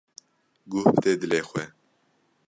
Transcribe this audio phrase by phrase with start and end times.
[0.69, 1.63] Guh bide dilê xwe.